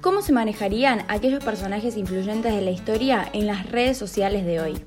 [0.00, 4.84] ¿Cómo se manejarían aquellos personajes influyentes de la historia en las redes sociales de hoy?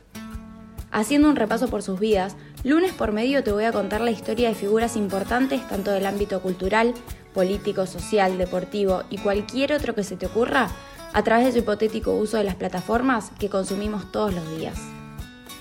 [0.91, 4.49] Haciendo un repaso por sus vidas, lunes por medio te voy a contar la historia
[4.49, 6.93] de figuras importantes tanto del ámbito cultural,
[7.37, 10.69] político, social, deportivo y cualquier otro que se te ocurra
[11.13, 14.79] a través de su hipotético uso de las plataformas que consumimos todos los días.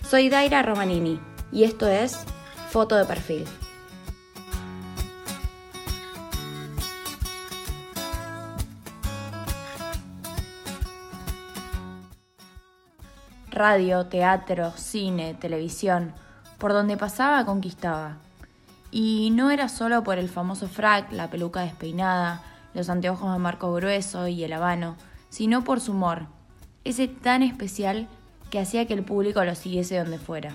[0.08, 1.20] Soy Daira Romanini
[1.52, 2.16] y esto es
[2.70, 3.44] Foto de Perfil.
[13.50, 16.12] radio, teatro, cine, televisión,
[16.58, 18.18] por donde pasaba conquistaba.
[18.90, 22.42] Y no era solo por el famoso frac, la peluca despeinada,
[22.74, 24.96] los anteojos de marco grueso y el habano,
[25.28, 26.26] sino por su humor,
[26.84, 28.08] ese tan especial
[28.50, 30.54] que hacía que el público lo siguiese donde fuera.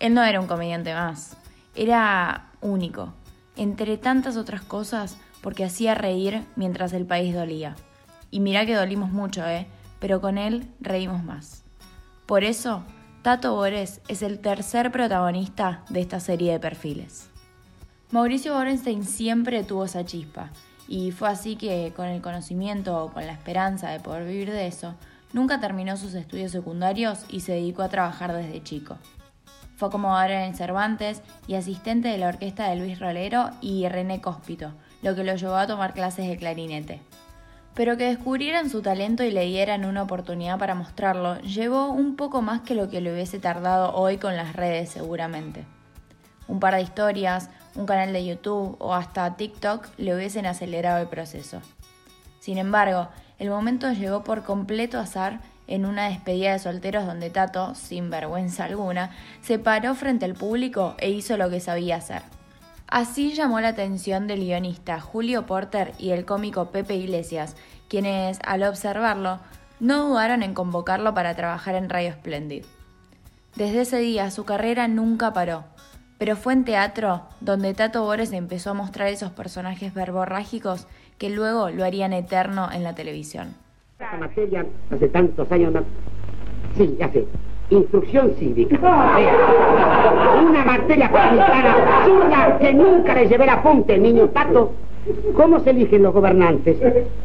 [0.00, 1.36] Él no era un comediante más,
[1.74, 3.14] era único,
[3.56, 7.76] entre tantas otras cosas, porque hacía reír mientras el país dolía.
[8.30, 9.66] Y mira que dolimos mucho, ¿eh?
[9.98, 11.64] Pero con él reímos más.
[12.26, 12.84] Por eso,
[13.22, 17.29] Tato Bores es el tercer protagonista de esta serie de perfiles.
[18.12, 20.50] Mauricio Borenstein siempre tuvo esa chispa,
[20.88, 24.66] y fue así que con el conocimiento o con la esperanza de poder vivir de
[24.66, 24.94] eso,
[25.32, 28.96] nunca terminó sus estudios secundarios y se dedicó a trabajar desde chico.
[29.76, 34.72] Fue acomodador en Cervantes y asistente de la orquesta de Luis Rolero y René Cóspito,
[35.02, 37.00] lo que lo llevó a tomar clases de clarinete
[37.74, 42.42] pero que descubrieran su talento y le dieran una oportunidad para mostrarlo llevó un poco
[42.42, 45.64] más que lo que le hubiese tardado hoy con las redes seguramente.
[46.48, 51.08] Un par de historias, un canal de YouTube o hasta TikTok le hubiesen acelerado el
[51.08, 51.60] proceso.
[52.40, 53.08] Sin embargo,
[53.38, 58.64] el momento llegó por completo azar en una despedida de solteros donde Tato, sin vergüenza
[58.64, 59.10] alguna,
[59.40, 62.22] se paró frente al público e hizo lo que sabía hacer.
[62.88, 67.54] Así llamó la atención del guionista Julio Porter y el cómico Pepe Iglesias,
[67.88, 69.38] quienes, al observarlo,
[69.78, 72.64] no dudaron en convocarlo para trabajar en Radio Splendid.
[73.54, 75.64] Desde ese día su carrera nunca paró,
[76.20, 80.86] pero fue en teatro donde Tato Bores empezó a mostrar esos personajes verborrágicos
[81.16, 83.54] que luego lo harían eterno en la televisión.
[84.18, 85.72] materia hace tantos años.
[86.76, 87.24] Sí, ya sé
[87.70, 88.76] instrucción cívica.
[90.46, 94.72] Una materia para absurda que nunca le llevé la punta el niño Tato.
[95.34, 96.76] ¿Cómo se eligen los gobernantes?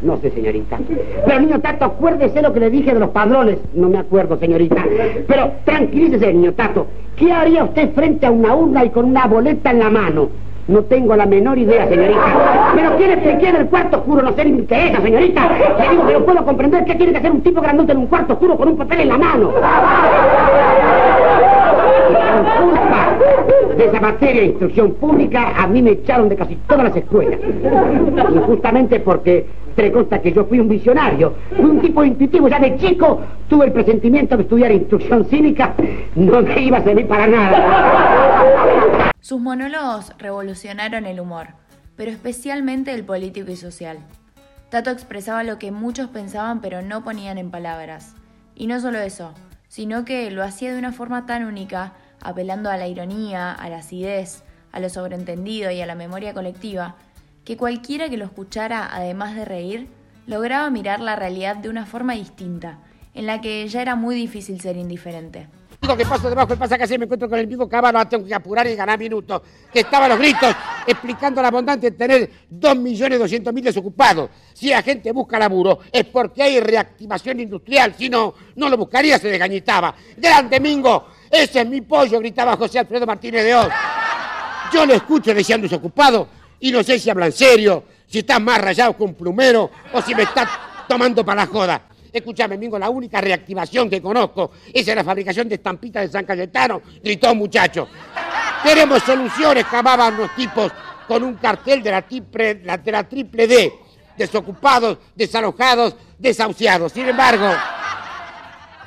[0.02, 0.80] No sé, señorita.
[1.26, 3.58] Pero niño Tato, acuérdese lo que le dije de los padrones.
[3.74, 4.84] No me acuerdo, señorita.
[5.28, 6.88] Pero tranquilícese, niño Tato.
[7.16, 10.30] ¿Qué haría usted frente a una urna y con una boleta en la mano?
[10.68, 12.74] No tengo la menor idea, señorita.
[12.76, 15.50] Pero quiere que quede el cuarto oscuro, no sé ni qué es, señorita.
[15.80, 18.08] Le digo que no puedo comprender qué tiene que hacer un tipo grandote en un
[18.08, 19.52] cuarto oscuro con un papel en la mano.
[23.36, 26.96] Culpa de esa materia de instrucción pública, a mí me echaron de casi todas las
[26.96, 27.40] escuelas.
[27.42, 32.60] Y justamente porque te consta que yo fui un visionario, fui un tipo intuitivo, ya
[32.60, 35.74] de chico tuve el presentimiento de estudiar instrucción cívica,
[36.16, 39.12] no me iba a servir para nada.
[39.20, 41.48] Sus monólogos revolucionaron el humor,
[41.96, 43.98] pero especialmente el político y social.
[44.70, 48.16] Tato expresaba lo que muchos pensaban pero no ponían en palabras.
[48.56, 49.34] Y no solo eso,
[49.68, 51.94] sino que lo hacía de una forma tan única,
[52.26, 56.96] apelando a la ironía, a la acidez, a lo sobreentendido y a la memoria colectiva,
[57.44, 59.88] que cualquiera que lo escuchara, además de reír,
[60.26, 62.80] lograba mirar la realidad de una forma distinta,
[63.14, 65.48] en la que ya era muy difícil ser indiferente.
[65.82, 68.66] Digo que paso debajo del pasaje me encuentro con el mismo caballo, tengo que apurar
[68.66, 69.42] y ganar minutos.
[69.72, 70.56] Que estaba a los gritos
[70.88, 74.32] explicando la bondad de tener 2.200.000 desocupados.
[74.54, 79.20] Si la gente busca laburo es porque hay reactivación industrial, si no, no lo buscaría,
[79.20, 79.94] se desgañitaba.
[80.18, 81.08] ¡Grande Mingo!
[81.30, 83.70] Ese es mi pollo, gritaba José Alfredo Martínez de Oz.
[84.74, 86.28] Yo lo escucho deseando desocupado
[86.60, 90.14] y no sé si hablan serio, si están más rayados que un plumero o si
[90.16, 90.50] me está
[90.88, 91.82] tomando para la joda.
[92.12, 96.82] Escúchame, Mingo, la única reactivación que conozco es la fabricación de estampitas de San Cayetano,
[97.04, 97.90] gritó un muchacho.
[98.64, 100.72] Queremos soluciones, cavaban los tipos
[101.08, 103.74] con un cartel de la, triple, de la triple D.
[104.18, 106.94] Desocupados, desalojados, desahuciados.
[106.94, 107.52] Sin embargo,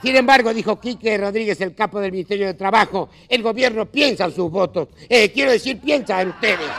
[0.03, 4.35] sin embargo, dijo Quique Rodríguez, el capo del Ministerio de Trabajo, el gobierno piensa en
[4.35, 4.89] sus votos.
[5.09, 6.71] Eh, quiero decir, piensa en ustedes.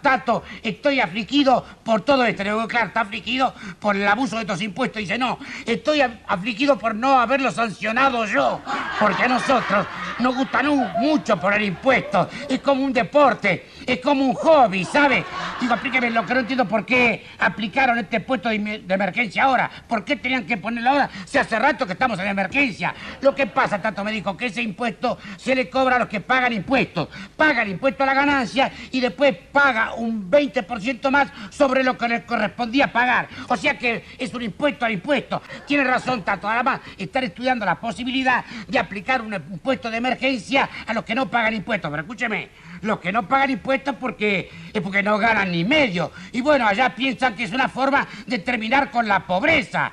[0.00, 2.44] Tato, estoy afligido por todo esto.
[2.44, 5.00] Le claro, está afligido por el abuso de estos impuestos.
[5.00, 8.60] Dice, no, estoy afligido por no haberlo sancionado yo.
[9.00, 9.86] Porque a nosotros
[10.20, 12.28] nos gusta mucho poner impuestos.
[12.48, 15.24] Es como un deporte, es como un hobby, ¿sabe?
[15.60, 19.70] Digo, explíqueme lo que no entiendo por qué aplicaron este puesto de, emergencia ahora.
[19.88, 22.94] ¿Por qué tenían que ponerlo ahora si hace rato que estamos en emergencia?
[23.20, 26.20] Lo que pasa, tanto me dijo, que ese impuesto se le cobra a los que
[26.20, 27.08] pagan impuestos.
[27.36, 32.22] Pagan impuesto a la ganancia y después paga un 20% más sobre lo que les
[32.24, 33.28] correspondía pagar.
[33.48, 35.42] O sea que es un impuesto al impuesto.
[35.66, 36.48] Tiene razón, Tato.
[36.48, 41.30] Además, estar estudiando la posibilidad de aplicar un impuesto de emergencia a los que no
[41.30, 41.90] pagan impuestos.
[41.90, 42.50] Pero escúcheme,
[42.82, 46.12] los que no pagan impuestos porque es porque no ganan ni medio.
[46.32, 49.92] Y bueno, allá piensan que es una forma de terminar con la pobreza.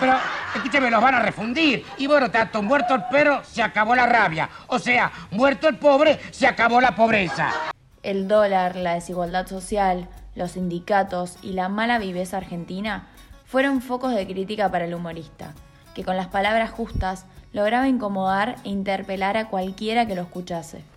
[0.00, 0.16] Pero,
[0.54, 1.84] escúcheme, los van a refundir.
[1.98, 4.48] Y bueno, tanto muerto el perro, se acabó la rabia.
[4.68, 7.50] O sea, muerto el pobre, se acabó la pobreza.
[8.02, 13.08] El dólar, la desigualdad social, los sindicatos y la mala viveza argentina
[13.46, 15.54] fueron focos de crítica para el humorista,
[15.94, 20.91] que con las palabras justas lograba incomodar e interpelar a cualquiera que lo escuchase.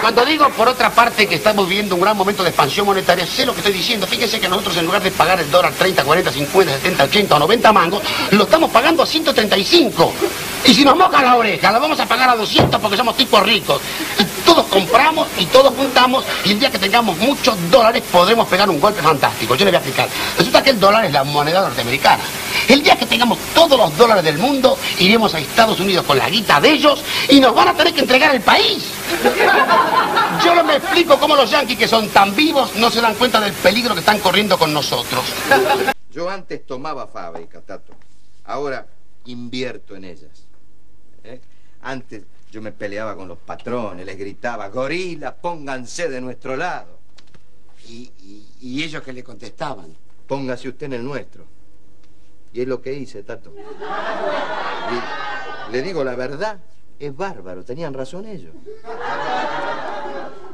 [0.00, 3.46] Cuando digo, por otra parte, que estamos viviendo un gran momento de expansión monetaria, sé
[3.46, 4.06] lo que estoy diciendo.
[4.06, 7.38] Fíjense que nosotros, en lugar de pagar el dólar 30, 40, 50, 70, 80 o
[7.38, 10.12] 90 mangos, lo estamos pagando a 135.
[10.66, 13.42] Y si nos moja la oreja, la vamos a pagar a 200 porque somos tipos
[13.42, 13.80] ricos.
[14.18, 18.68] Y todos compramos y todos juntamos y el día que tengamos muchos dólares podremos pegar
[18.68, 19.54] un golpe fantástico.
[19.54, 20.08] Yo le voy a explicar.
[20.36, 22.22] Resulta que el dólar es la moneda norteamericana.
[22.68, 26.28] El día que tengamos todos los dólares del mundo, iremos a Estados Unidos con la
[26.28, 28.84] guita de ellos y nos van a tener que entregar el país.
[30.44, 33.40] Yo no me explico cómo los yanquis que son tan vivos no se dan cuenta
[33.40, 35.24] del peligro que están corriendo con nosotros.
[36.12, 37.92] Yo antes tomaba fábrica, Tato.
[38.44, 38.86] Ahora
[39.26, 40.44] invierto en ellas.
[41.24, 41.40] ¿Eh?
[41.82, 42.22] Antes
[42.54, 47.00] yo me peleaba con los patrones, les gritaba, gorilas, pónganse de nuestro lado.
[47.88, 49.92] ¿Y, y, y ellos que le contestaban?
[50.28, 51.44] Póngase usted en el nuestro.
[52.52, 53.52] Y es lo que hice, Tato.
[55.68, 56.60] Y le digo la verdad,
[56.96, 58.54] es bárbaro, tenían razón ellos.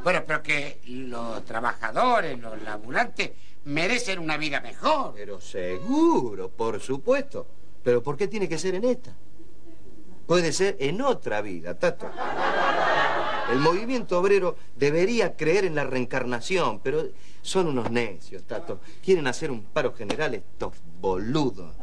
[0.03, 3.33] Bueno, pero que los trabajadores, los laburantes,
[3.65, 5.13] merecen una vida mejor.
[5.15, 7.47] Pero seguro, por supuesto.
[7.85, 9.15] Pero ¿por qué tiene que ser en esta?
[10.31, 12.09] Puede ser en otra vida, Tato.
[13.51, 17.03] El movimiento obrero debería creer en la reencarnación, pero
[17.43, 18.79] son unos necios, Tato.
[19.03, 21.75] Quieren hacer un paro general estos boludos.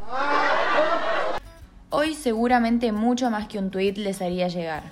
[1.90, 4.84] Hoy seguramente mucho más que un tuit les haría llegar.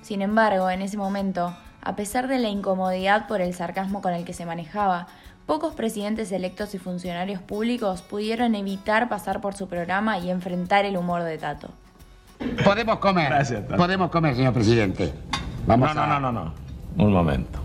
[0.00, 4.24] Sin embargo, en ese momento, a pesar de la incomodidad por el sarcasmo con el
[4.24, 5.06] que se manejaba,
[5.44, 10.96] pocos presidentes electos y funcionarios públicos pudieron evitar pasar por su programa y enfrentar el
[10.96, 11.68] humor de Tato.
[12.64, 13.28] Podemos comer.
[13.28, 13.76] Gracias, Tato.
[13.76, 15.12] Podemos comer, señor presidente.
[15.66, 16.06] Vamos no, a...
[16.06, 17.04] no, no, no, no.
[17.04, 17.58] Un momento.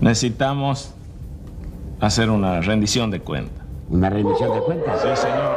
[0.00, 0.94] Necesitamos
[2.00, 3.62] hacer una rendición de cuenta.
[3.88, 5.00] ¿Una rendición de cuentas?
[5.00, 5.56] Sí, señor.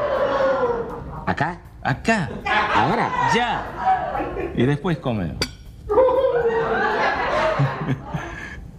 [1.26, 1.60] ¿Acá?
[1.82, 2.30] Acá.
[2.76, 3.10] ¿Ahora?
[3.34, 3.66] Ya.
[4.56, 5.38] Y después comemos.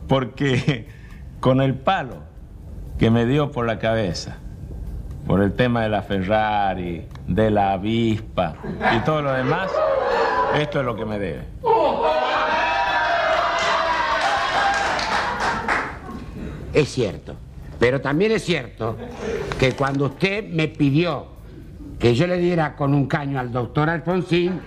[0.09, 0.89] Porque
[1.41, 2.19] con el palo
[2.99, 4.37] que me dio por la cabeza,
[5.27, 8.55] por el tema de la Ferrari, de la avispa
[8.95, 9.71] y todo lo demás,
[10.57, 11.45] esto es lo que me debe.
[16.73, 17.35] Es cierto.
[17.79, 18.97] Pero también es cierto
[19.59, 21.27] que cuando usted me pidió
[21.99, 24.61] que yo le diera con un caño al doctor Alfonsín,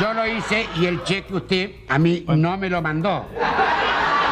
[0.00, 3.24] yo lo hice y el cheque usted a mí no me lo mandó.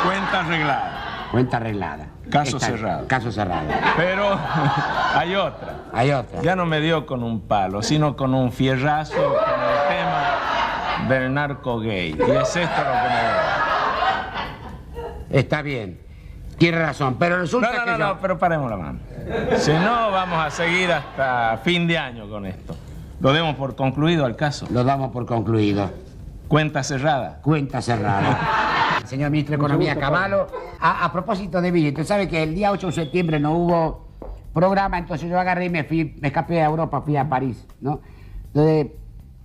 [0.05, 1.04] Cuenta arreglada.
[1.35, 2.07] Cuenta arreglada.
[2.31, 3.07] Caso cerrado.
[3.09, 3.67] Caso cerrado.
[3.97, 4.39] Pero
[5.15, 5.79] hay otra.
[5.93, 6.41] Hay otra.
[6.43, 11.35] Ya no me dio con un palo, sino con un fierrazo con el tema del
[11.35, 12.11] narco gay.
[12.17, 13.41] Y es esto lo que me debe.
[15.41, 16.01] Está bien.
[16.57, 19.01] Tiene razón, pero resulta No, no, que no, yo- no, pero paremos la mano.
[19.57, 22.77] Si no, vamos a seguir hasta fin de año con esto.
[23.21, 24.67] Lo demos por concluido al caso.
[24.71, 25.91] lo damos por concluido.
[26.47, 27.41] Cuenta cerrada.
[27.43, 28.39] Cuenta cerrada.
[29.07, 30.47] Señor Ministro de Economía Caballo,
[30.81, 34.09] a, a propósito de billetes, ¿sabe que el día 8 de septiembre no hubo
[34.53, 34.99] programa?
[34.99, 38.01] Entonces yo agarré y me fui, me escapé a Europa, fui a París, ¿no?
[38.47, 38.87] Entonces,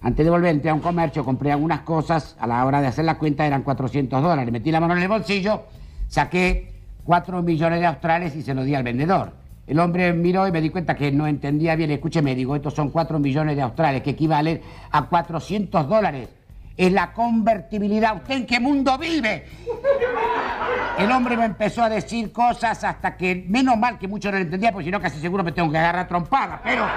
[0.02, 3.04] antes de volver, entré a un comercio, compré algunas cosas, a la hora de hacer
[3.04, 4.52] la cuenta eran 400 dólares.
[4.52, 5.64] Metí la mano en el bolsillo,
[6.08, 6.74] saqué
[7.04, 9.34] 4 millones de australes y se los di al vendedor.
[9.68, 11.92] El hombre miró y me di cuenta que no entendía bien.
[11.92, 14.62] Escúcheme, digo, estos son 4 millones de australes, que equivalen
[14.92, 16.30] a 400 dólares.
[16.80, 18.16] Es la convertibilidad.
[18.16, 19.46] ¿Usted en qué mundo vive?
[20.98, 24.44] El hombre me empezó a decir cosas hasta que, menos mal que mucho no lo
[24.46, 26.62] entendía, porque si no casi seguro me tengo que agarrar trompada.
[26.64, 26.88] Pero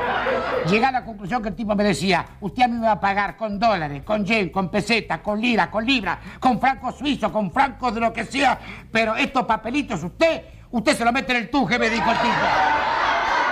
[0.70, 3.00] llegué a la conclusión que el tipo me decía, usted a mí me va a
[3.00, 7.50] pagar con dólares, con yen, con pesetas, con lira, con libra, con francos suizos, con
[7.50, 8.56] francos de lo que sea.
[8.88, 12.81] Pero estos papelitos, usted, usted se lo mete en el tuje, me dijo el tipo.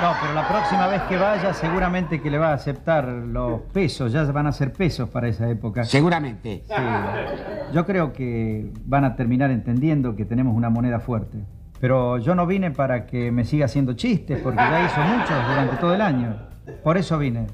[0.00, 4.10] No, pero la próxima vez que vaya seguramente que le va a aceptar los pesos,
[4.10, 5.84] ya van a ser pesos para esa época.
[5.84, 6.64] Seguramente.
[6.66, 6.74] Sí.
[7.74, 11.38] Yo creo que van a terminar entendiendo que tenemos una moneda fuerte.
[11.80, 15.76] Pero yo no vine para que me siga haciendo chistes, porque ya hizo muchos durante
[15.76, 16.34] todo el año.
[16.82, 17.46] Por eso vine.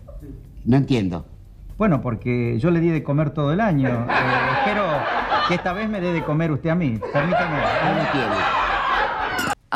[0.64, 1.26] No entiendo.
[1.78, 3.88] Bueno, porque yo le di de comer todo el año.
[3.88, 4.84] Eh, espero
[5.48, 6.98] que esta vez me dé de comer usted a mí.
[7.12, 7.56] Permítame.
[7.56, 8.65] No entiendo.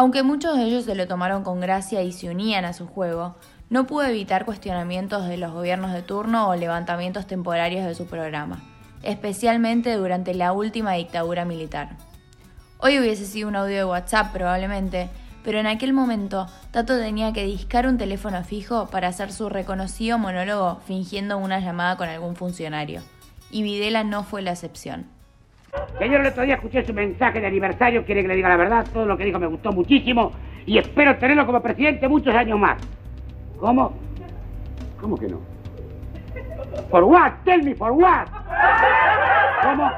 [0.01, 3.37] Aunque muchos de ellos se lo tomaron con gracia y se unían a su juego,
[3.69, 8.63] no pudo evitar cuestionamientos de los gobiernos de turno o levantamientos temporarios de su programa,
[9.03, 11.99] especialmente durante la última dictadura militar.
[12.79, 15.11] Hoy hubiese sido un audio de WhatsApp probablemente,
[15.45, 20.17] pero en aquel momento Tato tenía que discar un teléfono fijo para hacer su reconocido
[20.17, 23.03] monólogo fingiendo una llamada con algún funcionario.
[23.51, 25.20] Y Videla no fue la excepción.
[25.99, 28.87] Señor, el otro día escuché su mensaje de aniversario, quiere que le diga la verdad,
[28.93, 30.33] todo lo que dijo me gustó muchísimo
[30.67, 32.79] y espero tenerlo como presidente muchos años más.
[33.59, 33.95] ¿Cómo?
[35.01, 35.41] ¿Cómo que no?
[36.91, 37.33] ¿For what?
[37.45, 38.27] Tell me for what.
[39.63, 39.91] ¿Cómo?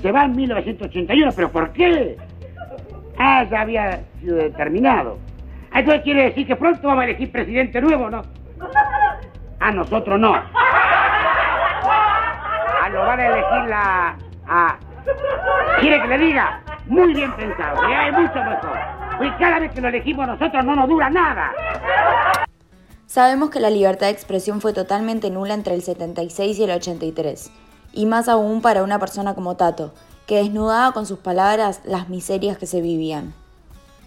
[0.00, 2.16] Se va en 1981, pero ¿por qué?
[3.18, 5.18] Ah, ya había sido determinado.
[5.70, 8.22] Ah, Entonces quiere decir que pronto vamos a elegir presidente nuevo, ¿no?
[9.60, 10.34] Ah, nosotros no.
[12.82, 14.16] Ah, lo van a elegir la...
[14.46, 14.76] Ah,
[15.80, 16.62] ¿Quiere que le diga?
[16.86, 18.08] Muy bien pensado, ¿eh?
[18.08, 18.78] es mucho mejor.
[19.18, 21.52] Pues cada vez que lo elegimos nosotros no nos dura nada.
[23.06, 27.50] Sabemos que la libertad de expresión fue totalmente nula entre el 76 y el 83,
[27.92, 29.92] y más aún para una persona como Tato,
[30.26, 33.34] que desnudaba con sus palabras las miserias que se vivían.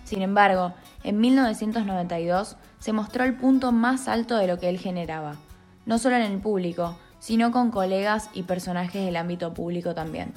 [0.06, 0.74] Sin embargo,
[1.04, 5.36] en 1992 se mostró el punto más alto de lo que él generaba,
[5.86, 10.34] no solo en el público, sino con colegas y personajes del ámbito público también.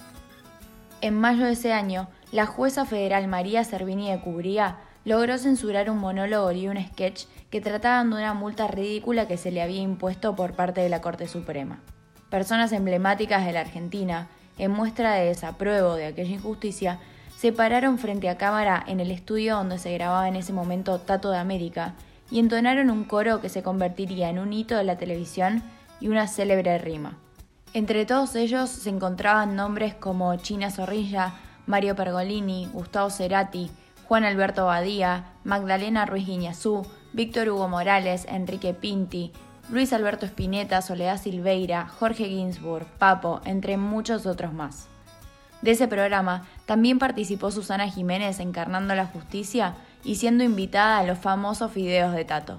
[1.00, 5.98] En mayo de ese año, la jueza federal María Servini de Cubría logró censurar un
[5.98, 10.34] monólogo y un sketch que trataban de una multa ridícula que se le había impuesto
[10.34, 11.78] por parte de la Corte Suprema.
[12.30, 14.26] Personas emblemáticas de la Argentina,
[14.58, 16.98] en muestra de desapruebo de aquella injusticia,
[17.36, 21.30] se pararon frente a cámara en el estudio donde se grababa en ese momento Tato
[21.30, 21.94] de América
[22.28, 25.62] y entonaron un coro que se convertiría en un hito de la televisión
[26.00, 27.18] y una célebre rima.
[27.78, 31.34] Entre todos ellos se encontraban nombres como China Zorrilla,
[31.68, 33.70] Mario Pergolini, Gustavo Cerati,
[34.08, 39.30] Juan Alberto Badía, Magdalena Ruiz Guiñazú, Víctor Hugo Morales, Enrique Pinti,
[39.70, 44.88] Luis Alberto Spinetta, Soledad Silveira, Jorge Ginsburg, Papo, entre muchos otros más.
[45.62, 51.18] De ese programa también participó Susana Jiménez encarnando la justicia y siendo invitada a los
[51.18, 52.58] famosos videos de Tato.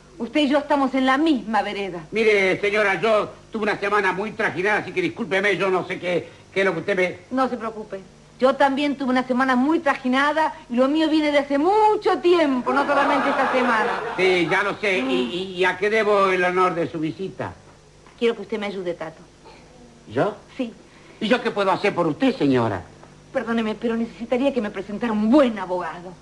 [0.21, 2.01] Usted y yo estamos en la misma vereda.
[2.11, 6.29] Mire, señora, yo tuve una semana muy trajinada, así que discúlpeme, yo no sé qué,
[6.53, 7.17] qué es lo que usted me...
[7.35, 8.01] No se preocupe.
[8.39, 12.71] Yo también tuve una semana muy trajinada y lo mío viene de hace mucho tiempo,
[12.71, 13.99] no solamente esta semana.
[14.15, 14.99] Sí, ya lo sé.
[14.99, 17.53] ¿Y, y- y a qué debo el honor de su visita?
[18.19, 19.23] Quiero que usted me ayude, Tato.
[20.07, 20.35] ¿Yo?
[20.55, 20.71] Sí,
[21.19, 22.83] ¿Y yo qué puedo hacer por usted, señora?
[23.33, 26.13] perdóneme, pero necesitaría que me presentara un buen abogado.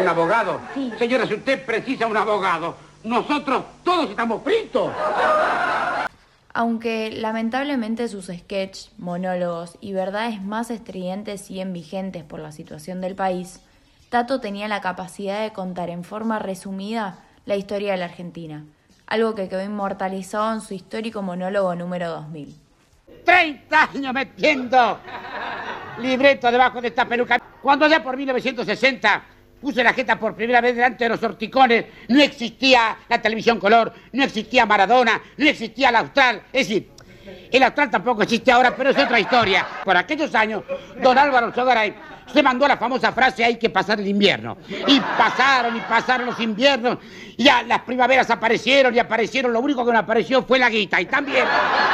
[0.00, 0.60] ¿Un abogado?
[0.74, 0.92] Sí.
[0.98, 4.92] Señora, si usted precisa un abogado, nosotros todos estamos fritos.
[6.54, 13.14] Aunque lamentablemente sus sketches, monólogos y verdades más estridentes siguen vigentes por la situación del
[13.14, 13.60] país,
[14.08, 18.64] Tato tenía la capacidad de contar en forma resumida la historia de la Argentina,
[19.06, 22.54] algo que quedó inmortalizado en su histórico monólogo número 2000.
[23.24, 24.98] 30 años metiendo
[26.00, 27.38] libreto debajo de esta peluca.
[27.60, 29.22] Cuando ya por 1960
[29.60, 33.92] puse la jeta por primera vez delante de los horticones, no existía la televisión color,
[34.12, 36.42] no existía Maradona, no existía el Austral.
[36.52, 36.90] Es decir,
[37.50, 39.66] el Austral tampoco existe ahora, pero es otra historia.
[39.84, 40.62] Por aquellos años,
[41.02, 41.94] don Álvaro Sogaray
[42.32, 44.58] se mandó la famosa frase hay que pasar el invierno.
[44.68, 46.98] Y pasaron y pasaron los inviernos.
[47.36, 49.52] Y ya las primaveras aparecieron y aparecieron.
[49.52, 51.00] Lo único que no apareció fue la guita.
[51.00, 51.44] Y también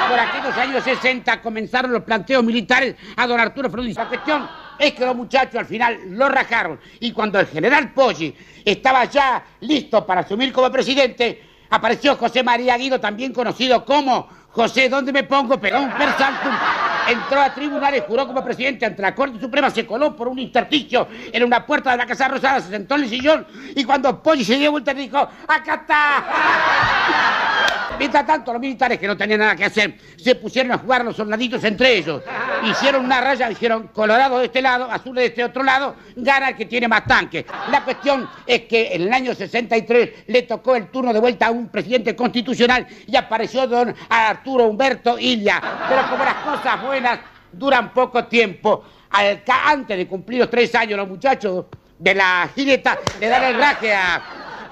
[0.08, 3.96] por aquellos años 60 comenzaron los planteos militares a don Arturo Freudis.
[3.96, 6.78] La cuestión es que los muchachos al final lo rajaron.
[7.00, 12.76] Y cuando el general Poggi estaba ya listo para asumir como presidente, apareció José María
[12.76, 15.58] Guido, también conocido como José, ¿dónde me pongo?
[15.58, 16.52] Pegó un persaltum,
[17.08, 21.08] entró a tribunales, juró como presidente ante la Corte Suprema, se coló por un intersticio
[21.32, 24.44] en una puerta de la Casa Rosada, se sentó en el sillón y cuando Poggi
[24.44, 27.73] se dio vuelta dijo, ¡acá está!
[27.98, 31.16] Mientras tanto, los militares que no tenían nada que hacer se pusieron a jugar los
[31.16, 32.22] soldaditos entre ellos.
[32.64, 36.56] Hicieron una raya, dijeron colorado de este lado, azul de este otro lado, gana el
[36.56, 37.44] que tiene más tanques.
[37.70, 41.50] La cuestión es que en el año 63 le tocó el turno de vuelta a
[41.50, 45.60] un presidente constitucional y apareció don Arturo Humberto Illa.
[45.88, 47.20] Pero como las cosas buenas
[47.52, 51.66] duran poco tiempo, antes de cumplir los tres años, los muchachos
[51.98, 54.22] de la gineta le dan el raje a,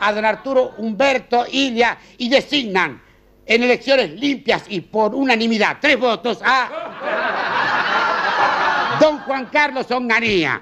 [0.00, 3.00] a don Arturo Humberto Illa y designan
[3.46, 6.70] en elecciones limpias y por unanimidad, tres votos a
[9.00, 10.60] don Juan Carlos Onganía.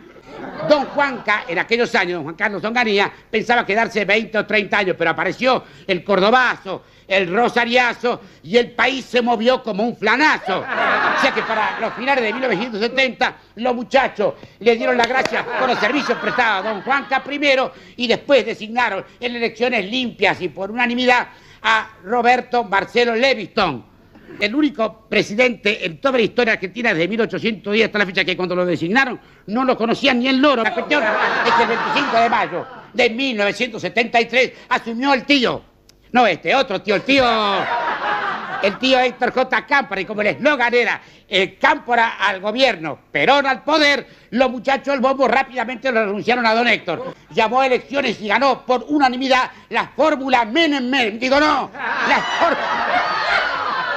[0.68, 4.96] Don Juanca, en aquellos años, don Juan Carlos Onganía, pensaba quedarse 20 o 30 años,
[4.98, 10.60] pero apareció el cordobazo, el rosariazo y el país se movió como un flanazo.
[10.60, 15.68] O sea que para los finales de 1970, los muchachos le dieron la gracia por
[15.68, 20.70] los servicios prestados a don Juanca primero y después designaron en elecciones limpias y por
[20.70, 21.28] unanimidad
[21.62, 23.84] a Roberto Marcelo Leviston,
[24.38, 28.54] el único presidente en toda la historia argentina desde 1810 hasta la fecha que cuando
[28.54, 30.62] lo designaron no lo conocían ni el loro.
[30.62, 35.62] La cuestión es que el 25 de mayo de 1973 asumió el tío,
[36.12, 37.24] no este, otro tío, el tío
[38.62, 39.66] el tío Héctor J.
[39.66, 44.94] Cámpora, y como el eslogan era el Cámpora al gobierno, Perón al poder, los muchachos
[44.94, 47.14] del bombo rápidamente lo renunciaron a don Héctor.
[47.30, 51.18] Llamó a elecciones y ganó por unanimidad la fórmula Menem Menem.
[51.18, 51.70] Digo, no,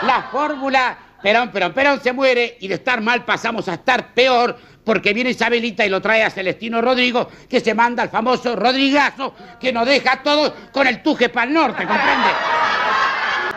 [0.03, 4.57] la, fórmula Perón, Perón, Perón se muere y de estar mal pasamos a estar peor
[4.83, 9.33] porque viene Isabelita y lo trae a Celestino Rodrigo, que se manda al famoso Rodrigazo,
[9.59, 12.29] que nos deja a todos con el tuje para el norte, ¿comprende?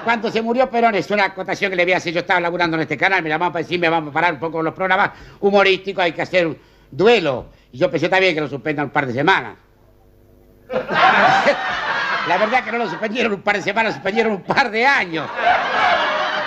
[0.07, 2.13] Cuando se murió Perón, es una acotación que le voy a hacer.
[2.13, 4.63] Yo estaba laburando en este canal, me llamaban para decirme, vamos a parar un poco
[4.63, 5.11] los programas
[5.41, 6.57] humorísticos, hay que hacer un
[6.93, 7.47] duelo.
[7.73, 9.57] Y yo pensé también que lo suspendan un par de semanas.
[12.29, 14.87] La verdad que no lo suspendieron un par de semanas, lo suspendieron un par de
[14.87, 15.29] años.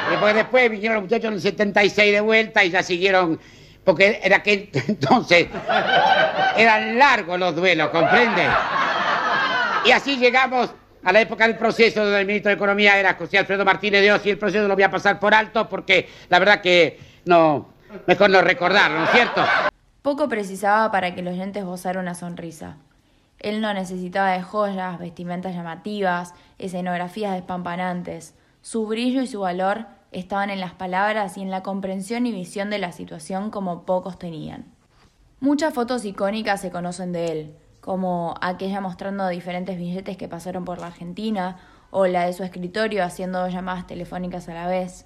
[0.10, 3.42] Después, después vinieron los muchachos en el 76 de vuelta y ya siguieron,
[3.84, 5.48] porque era que entonces
[6.56, 8.48] eran largos los duelos, ¿comprende?
[9.84, 13.38] Y así llegamos a la época del proceso donde el ministro de Economía era José
[13.38, 16.62] Alfredo Martínez de Osi, el proceso lo voy a pasar por alto porque la verdad
[16.62, 17.70] que no,
[18.08, 19.42] mejor no recordarlo, ¿no es cierto?
[20.02, 22.78] Poco precisaba para que los oyentes gozara una sonrisa.
[23.40, 28.34] Él no necesitaba de joyas, vestimentas llamativas, escenografías despampanantes.
[28.62, 32.70] Su brillo y su valor estaban en las palabras y en la comprensión y visión
[32.70, 34.66] de la situación como pocos tenían.
[35.40, 40.80] Muchas fotos icónicas se conocen de él, como aquella mostrando diferentes billetes que pasaron por
[40.80, 41.58] la Argentina,
[41.92, 45.06] o la de su escritorio haciendo llamadas telefónicas a la vez.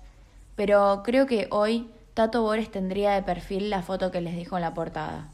[0.55, 4.61] Pero creo que hoy Tato Bores tendría de perfil la foto que les dijo en
[4.61, 5.29] la portada,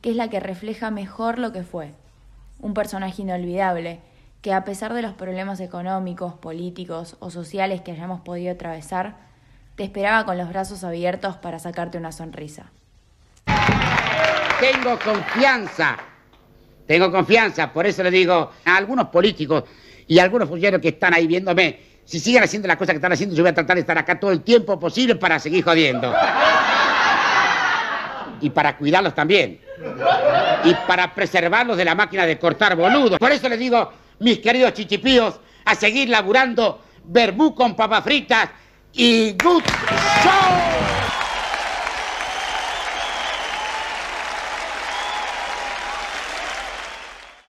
[0.00, 1.92] que es la que refleja mejor lo que fue.
[2.60, 4.00] Un personaje inolvidable,
[4.40, 9.16] que a pesar de los problemas económicos, políticos o sociales que hayamos podido atravesar,
[9.76, 12.70] te esperaba con los brazos abiertos para sacarte una sonrisa.
[14.60, 15.96] Tengo confianza
[16.92, 19.64] tengo confianza, por eso le digo a algunos políticos
[20.06, 23.12] y a algunos funcionarios que están ahí viéndome, si siguen haciendo las cosas que están
[23.12, 26.14] haciendo, yo voy a tratar de estar acá todo el tiempo posible para seguir jodiendo.
[28.42, 29.58] Y para cuidarlos también.
[30.64, 33.18] Y para preservarlos de la máquina de cortar boludos.
[33.18, 38.50] Por eso les digo, mis queridos chichipíos, a seguir laburando verbú con papas fritas
[38.92, 39.62] y good
[40.22, 41.01] show.